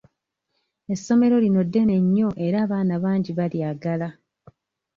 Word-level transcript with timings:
Essomero 0.93 1.35
lino 1.43 1.61
ddene 1.67 1.95
nnyo 2.03 2.29
era 2.45 2.57
abaana 2.65 2.95
bangi 3.03 3.31
balyagala. 3.37 4.07